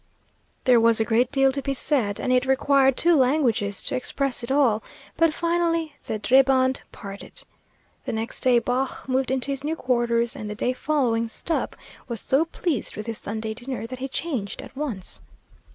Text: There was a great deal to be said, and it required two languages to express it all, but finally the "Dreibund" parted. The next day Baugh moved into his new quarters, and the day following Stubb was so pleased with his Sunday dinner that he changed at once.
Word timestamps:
There 0.63 0.79
was 0.79 0.99
a 0.99 1.05
great 1.05 1.31
deal 1.31 1.51
to 1.51 1.61
be 1.61 1.75
said, 1.75 2.19
and 2.19 2.33
it 2.33 2.47
required 2.47 2.97
two 2.97 3.15
languages 3.15 3.83
to 3.83 3.95
express 3.95 4.41
it 4.41 4.51
all, 4.51 4.81
but 5.15 5.31
finally 5.31 5.93
the 6.07 6.17
"Dreibund" 6.17 6.81
parted. 6.91 7.43
The 8.05 8.13
next 8.13 8.41
day 8.41 8.57
Baugh 8.57 9.03
moved 9.05 9.29
into 9.29 9.51
his 9.51 9.63
new 9.63 9.75
quarters, 9.75 10.35
and 10.35 10.49
the 10.49 10.55
day 10.55 10.73
following 10.73 11.27
Stubb 11.27 11.75
was 12.07 12.19
so 12.19 12.45
pleased 12.45 12.97
with 12.97 13.05
his 13.05 13.19
Sunday 13.19 13.53
dinner 13.53 13.85
that 13.85 13.99
he 13.99 14.07
changed 14.07 14.63
at 14.63 14.75
once. 14.75 15.21